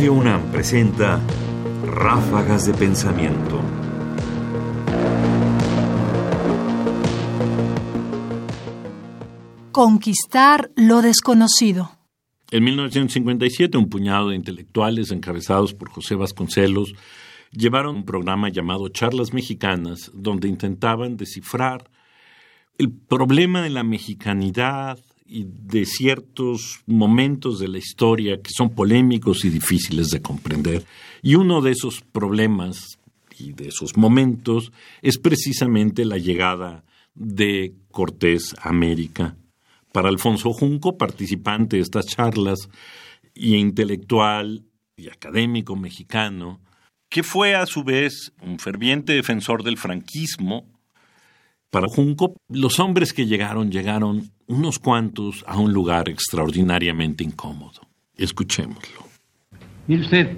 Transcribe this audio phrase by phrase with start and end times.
[0.00, 1.20] Radio UNAM presenta
[1.84, 3.60] Ráfagas de Pensamiento.
[9.72, 11.90] Conquistar lo desconocido.
[12.50, 16.94] En 1957, un puñado de intelectuales encabezados por José Vasconcelos
[17.52, 21.90] llevaron un programa llamado Charlas Mexicanas, donde intentaban descifrar
[22.78, 24.98] el problema de la mexicanidad
[25.30, 30.84] de ciertos momentos de la historia que son polémicos y difíciles de comprender.
[31.22, 32.98] Y uno de esos problemas
[33.38, 39.36] y de esos momentos es precisamente la llegada de Cortés a América
[39.92, 42.68] para Alfonso Junco, participante de estas charlas
[43.34, 44.64] y intelectual
[44.96, 46.60] y académico mexicano,
[47.08, 50.66] que fue a su vez un ferviente defensor del franquismo.
[51.70, 57.80] Para Junco, los hombres que llegaron llegaron unos cuantos a un lugar extraordinariamente incómodo.
[58.16, 59.04] Escuchémoslo.
[59.86, 60.36] Mire usted,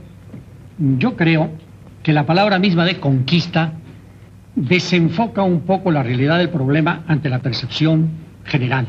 [0.99, 1.51] yo creo
[2.03, 3.73] que la palabra misma de conquista
[4.55, 8.11] desenfoca un poco la realidad del problema ante la percepción
[8.45, 8.89] general.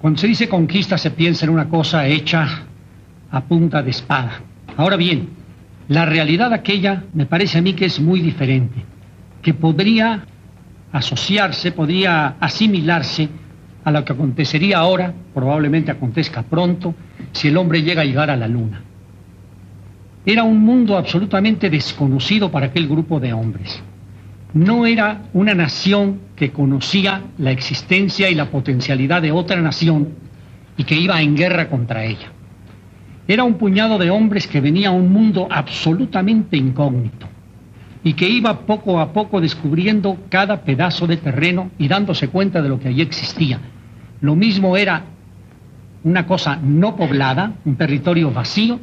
[0.00, 2.64] Cuando se dice conquista se piensa en una cosa hecha
[3.30, 4.40] a punta de espada.
[4.76, 5.28] Ahora bien,
[5.86, 8.82] la realidad aquella me parece a mí que es muy diferente,
[9.42, 10.24] que podría
[10.92, 13.28] asociarse, podría asimilarse
[13.84, 16.94] a lo que acontecería ahora, probablemente acontezca pronto,
[17.32, 18.82] si el hombre llega a llegar a la luna.
[20.26, 23.82] Era un mundo absolutamente desconocido para aquel grupo de hombres
[24.52, 30.08] no era una nación que conocía la existencia y la potencialidad de otra nación
[30.76, 32.32] y que iba en guerra contra ella.
[33.28, 37.28] Era un puñado de hombres que venía a un mundo absolutamente incógnito
[38.02, 42.68] y que iba poco a poco descubriendo cada pedazo de terreno y dándose cuenta de
[42.68, 43.60] lo que allí existía.
[44.20, 45.04] Lo mismo era
[46.04, 48.80] una cosa no poblada, un territorio vacío,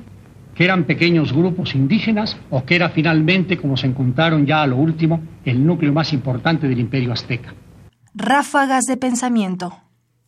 [0.55, 4.77] que eran pequeños grupos indígenas o que era finalmente, como se encontraron ya a lo
[4.77, 7.53] último, el núcleo más importante del imperio azteca.
[8.15, 9.73] Ráfagas de pensamiento.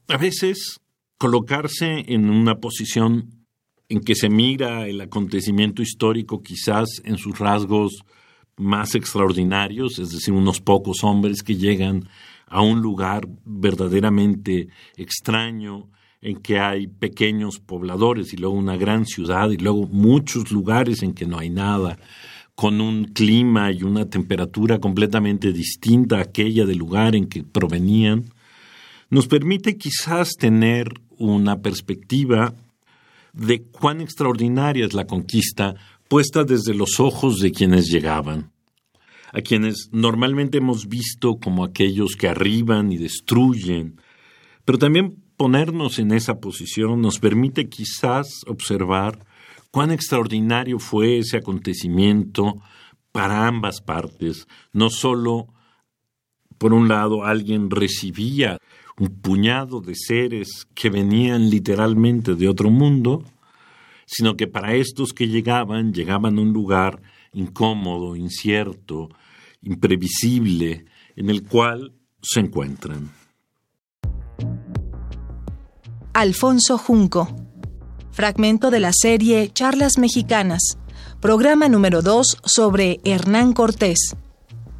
[0.07, 0.79] A veces
[1.17, 3.45] colocarse en una posición
[3.89, 8.03] en que se mira el acontecimiento histórico quizás en sus rasgos
[8.59, 12.09] más extraordinarios, es decir, unos pocos hombres que llegan
[12.45, 15.87] a un lugar verdaderamente extraño,
[16.21, 21.13] en que hay pequeños pobladores y luego una gran ciudad y luego muchos lugares en
[21.13, 21.97] que no hay nada,
[22.55, 28.25] con un clima y una temperatura completamente distinta a aquella del lugar en que provenían,
[29.09, 32.53] nos permite quizás tener una perspectiva
[33.31, 35.75] de cuán extraordinaria es la conquista
[36.09, 38.51] puesta desde los ojos de quienes llegaban,
[39.31, 44.01] a quienes normalmente hemos visto como aquellos que arriban y destruyen,
[44.65, 49.25] pero también ponernos en esa posición nos permite quizás observar
[49.71, 52.55] cuán extraordinario fue ese acontecimiento
[53.11, 54.47] para ambas partes.
[54.73, 55.47] No solo,
[56.57, 58.57] por un lado, alguien recibía
[58.97, 63.23] un puñado de seres que venían literalmente de otro mundo,
[64.11, 66.99] sino que para estos que llegaban, llegaban a un lugar
[67.31, 69.09] incómodo, incierto,
[69.61, 73.11] imprevisible, en el cual se encuentran.
[76.13, 77.35] Alfonso Junco.
[78.11, 80.79] Fragmento de la serie Charlas Mexicanas,
[81.21, 84.15] programa número 2 sobre Hernán Cortés.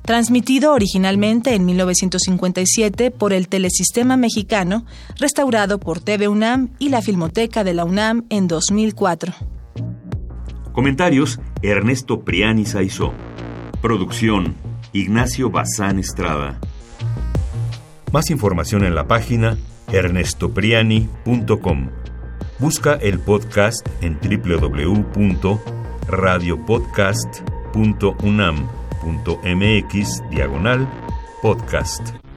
[0.09, 4.83] Transmitido originalmente en 1957 por el Telesistema Mexicano,
[5.19, 9.33] restaurado por TV UNAM y la Filmoteca de la UNAM en 2004.
[10.71, 13.13] Comentarios: Ernesto Priani Saizó.
[13.83, 14.55] Producción:
[14.93, 16.59] Ignacio Bazán Estrada.
[18.11, 19.59] Más información en la página
[19.91, 21.89] ernestopriani.com.
[22.57, 24.17] Busca el podcast en
[29.03, 30.87] www.radiopodcast.unam.mx diagonal
[31.41, 32.28] podcast.